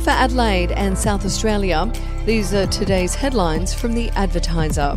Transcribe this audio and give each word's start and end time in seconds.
For 0.00 0.10
Adelaide 0.10 0.72
and 0.72 0.96
South 0.96 1.24
Australia. 1.24 1.90
These 2.26 2.54
are 2.54 2.66
today's 2.66 3.14
headlines 3.14 3.74
from 3.74 3.94
the 3.94 4.10
Advertiser. 4.10 4.96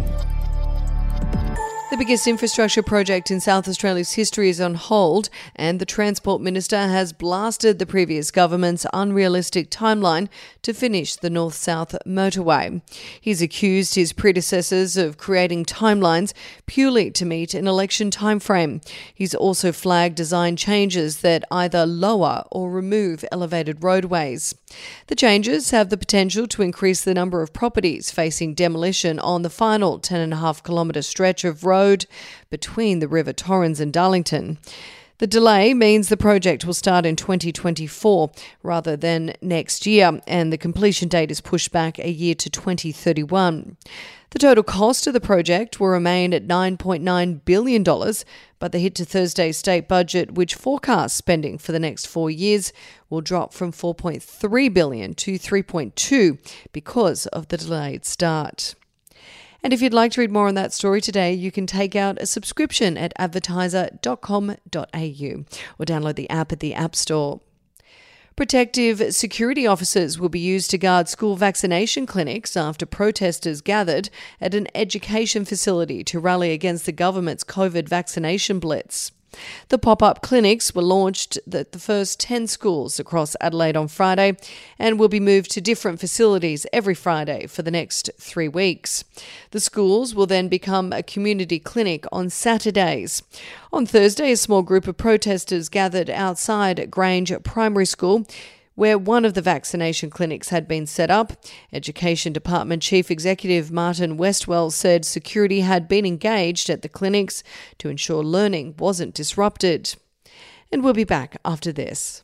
The 1.90 1.98
biggest 1.98 2.28
infrastructure 2.28 2.84
project 2.84 3.32
in 3.32 3.40
South 3.40 3.68
Australia's 3.68 4.14
history 4.14 4.50
is 4.50 4.62
on 4.62 4.76
hold, 4.76 5.28
and 5.56 5.80
the 5.80 5.88
Transport 5.88 6.40
Minister 6.40 6.78
has 6.78 7.14
blasted 7.14 7.80
the 7.80 7.88
previous 7.88 8.30
government's 8.30 8.86
unrealistic 8.94 9.72
timeline 9.72 10.30
to 10.62 10.72
finish 10.72 11.16
the 11.16 11.32
North 11.32 11.56
South 11.56 11.96
motorway. 12.06 12.84
He's 13.20 13.42
accused 13.42 13.96
his 13.96 14.14
predecessors 14.14 14.98
of 14.98 15.18
creating 15.18 15.66
timelines 15.66 16.32
purely 16.68 17.10
to 17.10 17.26
meet 17.26 17.56
an 17.56 17.68
election 17.68 18.12
timeframe. 18.12 18.88
He's 19.12 19.34
also 19.34 19.72
flagged 19.72 20.16
design 20.16 20.58
changes 20.58 21.22
that 21.22 21.44
either 21.50 21.88
lower 21.88 22.44
or 22.52 22.70
remove 22.70 23.26
elevated 23.32 23.84
roadways. 23.84 24.54
The 25.08 25.16
changes 25.16 25.72
have 25.72 25.90
the 25.90 25.98
potential 25.98 26.46
to 26.50 26.62
increase 26.62 27.04
the 27.04 27.16
number 27.16 27.42
of 27.42 27.52
properties 27.52 28.12
facing 28.12 28.54
demolition 28.54 29.18
on 29.18 29.42
the 29.42 29.50
final 29.50 30.00
10.5 30.00 30.64
kilometre 30.64 31.02
stretch 31.02 31.44
of 31.44 31.64
road 31.64 31.79
road 31.80 32.06
between 32.50 33.00
the 33.00 33.08
River 33.08 33.34
Torrens 33.34 33.80
and 33.80 33.94
Darlington. 33.94 34.58
The 35.20 35.28
delay 35.28 35.74
means 35.74 36.08
the 36.08 36.16
project 36.16 36.64
will 36.64 36.74
start 36.74 37.06
in 37.06 37.18
2024 37.18 38.32
rather 38.64 38.96
than 38.96 39.34
next 39.42 39.86
year, 39.86 40.22
and 40.26 40.52
the 40.52 40.58
completion 40.58 41.10
date 41.10 41.30
is 41.30 41.42
pushed 41.42 41.74
back 41.74 42.00
a 42.00 42.10
year 42.10 42.36
to 42.36 42.50
2031. 42.50 43.76
The 44.32 44.40
total 44.40 44.64
cost 44.64 45.08
of 45.08 45.14
the 45.14 45.20
project 45.20 45.80
will 45.80 45.88
remain 45.88 46.34
at 46.34 46.48
$9.9 46.48 47.44
billion, 47.44 47.84
but 47.84 48.72
the 48.72 48.80
hit 48.80 48.96
to 48.96 49.04
Thursday's 49.04 49.58
state 49.58 49.90
budget, 49.90 50.36
which 50.36 50.56
forecasts 50.56 51.16
spending 51.16 51.58
for 51.58 51.74
the 51.74 51.80
next 51.80 52.06
four 52.06 52.30
years, 52.30 52.72
will 53.10 53.22
drop 53.22 53.54
from 53.54 53.74
4.3 53.74 54.74
billion 54.74 55.16
to 55.16 55.34
3.2 55.34 56.38
because 56.72 57.26
of 57.28 57.50
the 57.50 57.58
delayed 57.58 58.06
start. 58.06 58.76
And 59.62 59.74
if 59.74 59.82
you'd 59.82 59.94
like 59.94 60.14
to 60.14 60.22
read 60.22 60.32
more 60.32 60.48
on 60.48 60.56
that 60.56 60.74
story 60.74 61.02
today, 61.02 61.34
you 61.34 61.52
can 61.52 61.68
take 61.68 61.96
out 61.96 62.22
a 62.22 62.26
subscription 62.26 62.98
at 62.98 63.14
advertiser.com.au 63.18 64.54
or 64.54 65.86
download 65.86 66.16
the 66.16 66.30
app 66.30 66.52
at 66.52 66.60
the 66.60 66.74
App 66.74 66.96
Store. 66.96 67.42
Protective 68.38 69.14
security 69.14 69.68
officers 69.68 70.18
will 70.18 70.30
be 70.30 70.40
used 70.40 70.72
to 70.72 70.78
guard 70.78 71.10
school 71.10 71.36
vaccination 71.36 72.06
clinics 72.06 72.56
after 72.56 72.86
protesters 72.86 73.60
gathered 73.60 74.10
at 74.40 74.56
an 74.56 74.68
education 74.74 75.44
facility 75.44 76.06
to 76.06 76.22
rally 76.22 76.52
against 76.52 76.86
the 76.86 76.94
government's 76.94 77.44
COVID 77.44 77.90
vaccination 77.90 78.60
blitz. 78.60 79.12
The 79.70 79.78
pop 79.78 80.02
up 80.02 80.22
clinics 80.22 80.74
were 80.74 80.82
launched 80.82 81.38
at 81.54 81.72
the 81.72 81.80
first 81.80 82.20
10 82.20 82.48
schools 82.48 83.00
across 83.00 83.36
Adelaide 83.40 83.76
on 83.76 83.88
Friday 83.88 84.38
and 84.78 85.00
will 85.00 85.08
be 85.08 85.20
moved 85.20 85.52
to 85.52 85.62
different 85.62 86.00
facilities 86.00 86.66
every 86.74 86.96
Friday 86.96 87.48
for 87.48 87.62
the 87.62 87.72
next 87.72 88.10
three 88.20 88.48
weeks. 88.48 89.04
The 89.52 89.60
schools 89.60 90.16
will 90.16 90.26
then 90.26 90.48
become 90.48 90.92
a 90.92 91.04
community 91.04 91.60
clinic 91.60 92.06
on 92.12 92.30
Saturdays. 92.30 93.22
On 93.72 93.86
Thursday, 93.86 94.32
a 94.32 94.38
small 94.38 94.64
group 94.64 94.88
of 94.88 94.98
protesters 94.98 95.70
gathered 95.70 96.10
outside 96.10 96.90
Grange 96.90 97.32
Primary 97.44 97.86
School 97.86 98.26
where 98.80 98.98
one 98.98 99.26
of 99.26 99.34
the 99.34 99.42
vaccination 99.42 100.10
clinics 100.10 100.48
had 100.50 100.66
been 100.66 100.88
set 100.88 101.12
up. 101.12 101.34
Education 101.74 102.32
Department 102.32 102.82
Chief 102.82 103.12
Executive 103.12 103.74
Martin 103.74 104.18
Westwell 104.18 104.72
said 104.72 105.04
security 105.04 105.60
had 105.60 105.90
been 105.90 106.06
engaged 106.06 106.70
at 106.70 106.82
the 106.82 106.88
clinics 106.88 107.44
to 107.78 107.90
ensure 107.90 108.24
learning 108.24 108.74
wasn't 108.80 109.14
disrupted. 109.14 109.96
And 110.72 110.82
we'll 110.82 110.94
be 110.94 111.04
back 111.04 111.36
after 111.44 111.74
this. 111.74 112.24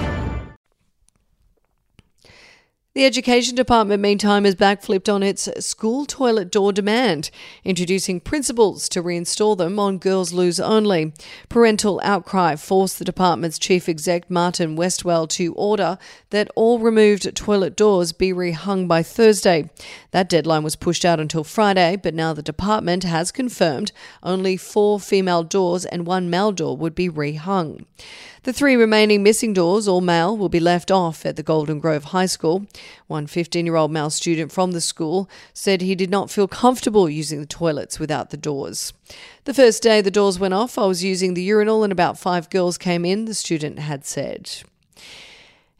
The 2.93 3.05
Education 3.05 3.55
Department, 3.55 4.01
meantime, 4.01 4.43
has 4.43 4.55
backflipped 4.55 5.07
on 5.07 5.23
its 5.23 5.47
school 5.65 6.05
toilet 6.05 6.51
door 6.51 6.73
demand, 6.73 7.31
introducing 7.63 8.19
principals 8.19 8.89
to 8.89 9.01
reinstall 9.01 9.57
them 9.57 9.79
on 9.79 9.97
girls' 9.97 10.33
loos 10.33 10.59
only. 10.59 11.13
Parental 11.47 12.01
outcry 12.03 12.57
forced 12.57 12.99
the 12.99 13.05
department's 13.05 13.57
chief 13.57 13.87
exec, 13.87 14.29
Martin 14.29 14.75
Westwell, 14.75 15.25
to 15.29 15.53
order 15.53 15.97
that 16.31 16.51
all 16.53 16.79
removed 16.79 17.33
toilet 17.33 17.77
doors 17.77 18.11
be 18.11 18.33
rehung 18.33 18.89
by 18.89 19.03
Thursday. 19.03 19.69
That 20.11 20.27
deadline 20.27 20.63
was 20.63 20.75
pushed 20.75 21.05
out 21.05 21.21
until 21.21 21.45
Friday, 21.45 21.95
but 21.95 22.13
now 22.13 22.33
the 22.33 22.43
department 22.43 23.05
has 23.05 23.31
confirmed 23.31 23.93
only 24.21 24.57
four 24.57 24.99
female 24.99 25.43
doors 25.43 25.85
and 25.85 26.05
one 26.05 26.29
male 26.29 26.51
door 26.51 26.75
would 26.75 26.93
be 26.93 27.07
rehung. 27.07 27.85
The 28.43 28.53
three 28.53 28.75
remaining 28.75 29.21
missing 29.21 29.53
doors, 29.53 29.87
all 29.87 30.01
male, 30.01 30.35
will 30.35 30.49
be 30.49 30.59
left 30.59 30.89
off 30.89 31.27
at 31.27 31.35
the 31.35 31.43
Golden 31.43 31.77
Grove 31.77 32.05
High 32.05 32.25
School. 32.25 32.65
One 33.07 33.27
15 33.27 33.65
year 33.65 33.75
old 33.75 33.91
male 33.91 34.09
student 34.09 34.51
from 34.51 34.71
the 34.71 34.81
school 34.81 35.29
said 35.53 35.81
he 35.81 35.95
did 35.95 36.09
not 36.09 36.31
feel 36.31 36.47
comfortable 36.47 37.09
using 37.09 37.39
the 37.39 37.45
toilets 37.45 37.99
without 37.99 38.29
the 38.29 38.37
doors. 38.37 38.93
The 39.45 39.53
first 39.53 39.83
day 39.83 40.01
the 40.01 40.11
doors 40.11 40.39
went 40.39 40.53
off, 40.53 40.77
I 40.77 40.85
was 40.85 41.03
using 41.03 41.33
the 41.33 41.43
urinal 41.43 41.83
and 41.83 41.91
about 41.91 42.17
five 42.17 42.49
girls 42.49 42.77
came 42.77 43.05
in, 43.05 43.25
the 43.25 43.33
student 43.33 43.79
had 43.79 44.05
said. 44.05 44.49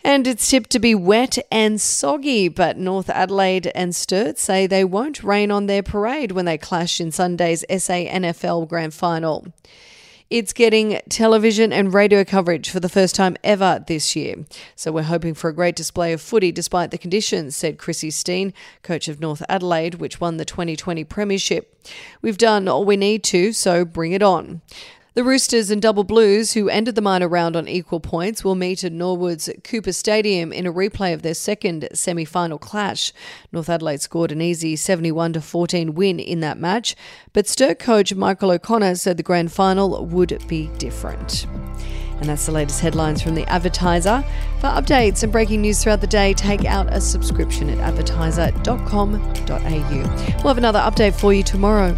And 0.04 0.26
it's 0.26 0.50
tipped 0.50 0.72
to 0.72 0.80
be 0.80 0.96
wet 0.96 1.38
and 1.52 1.80
soggy, 1.80 2.48
but 2.48 2.78
North 2.78 3.10
Adelaide 3.10 3.72
and 3.76 3.96
Sturt 3.96 4.40
say 4.40 4.66
they 4.66 4.84
won't 4.84 5.24
rain 5.24 5.52
on 5.52 5.68
their 5.68 5.84
parade 5.84 6.32
when 6.32 6.46
they 6.46 6.58
clash 6.58 7.00
in 7.00 7.12
Sunday's 7.12 7.64
SANFL 7.70 8.68
Grand 8.68 8.96
Final. 8.96 9.54
It's 10.32 10.54
getting 10.54 11.02
television 11.10 11.74
and 11.74 11.94
radio 11.94 12.24
coverage 12.24 12.70
for 12.70 12.80
the 12.80 12.88
first 12.88 13.16
time 13.16 13.36
ever 13.44 13.84
this 13.86 14.16
year. 14.16 14.46
So 14.78 14.94
we're 14.94 15.04
hoping 15.04 15.34
for 15.34 15.50
a 15.50 15.54
great 15.54 15.76
display 15.76 16.14
of 16.14 16.22
footy 16.22 16.54
despite 16.54 16.90
the 16.90 16.98
conditions, 16.98 17.54
said 17.54 17.78
Krissie 17.78 18.14
Steen, 18.14 18.54
coach 18.82 19.10
of 19.10 19.20
North 19.20 19.44
Adelaide, 19.50 19.96
which 19.96 20.22
won 20.22 20.38
the 20.38 20.46
2020 20.46 21.04
Premiership. 21.04 21.78
We've 22.22 22.38
done 22.38 22.70
all 22.70 22.86
we 22.86 22.96
need 22.96 23.26
to, 23.26 23.52
so 23.52 23.84
bring 23.84 24.14
it 24.14 24.24
on. 24.24 24.62
The 25.14 25.26
Roosters 25.26 25.70
and 25.70 25.82
Double 25.82 26.06
Blues, 26.06 26.54
who 26.54 26.70
ended 26.70 26.96
the 26.96 27.02
minor 27.02 27.28
round 27.28 27.58
on 27.58 27.68
equal 27.68 28.00
points, 28.00 28.46
will 28.46 28.56
meet 28.56 28.86
at 28.86 28.94
Norwood's 28.94 29.50
Cooper 29.62 29.92
Stadium 29.92 30.54
in 30.54 30.66
a 30.66 30.72
replay 30.72 31.14
of 31.14 31.22
their 31.22 31.34
second 31.34 31.90
semi 31.94 32.24
final 32.24 32.58
clash. 32.58 33.12
North 33.52 33.70
Adelaide 33.70 34.00
scored 34.00 34.32
an 34.32 34.40
easy 34.40 34.78
71 34.78 35.34
14 35.34 35.96
win 35.96 36.18
in 36.18 36.40
that 36.40 36.58
match, 36.58 36.96
but 37.34 37.46
Sturt 37.46 37.78
coach 37.78 38.16
Michael 38.16 38.52
O'Connor 38.52 38.96
said 38.96 39.18
the 39.18 39.24
grand 39.24 39.52
final 39.52 40.06
would 40.06 40.48
be 40.48 40.70
different. 40.78 41.46
And 42.22 42.30
that's 42.30 42.46
the 42.46 42.54
latest 42.54 42.80
headlines 42.80 43.22
from 43.22 43.36
the 43.36 43.46
Advertiser. 43.50 44.24
For 44.62 44.68
updates 44.68 45.24
and 45.24 45.32
breaking 45.32 45.60
news 45.60 45.84
throughout 45.84 46.00
the 46.00 46.08
day, 46.08 46.34
take 46.34 46.64
out 46.64 46.88
a 46.94 47.02
subscription 47.02 47.70
at 47.70 47.80
advertiser.com.au. 47.80 50.36
We'll 50.38 50.48
have 50.48 50.58
another 50.58 50.80
update 50.80 51.20
for 51.20 51.34
you 51.34 51.44
tomorrow. 51.44 51.98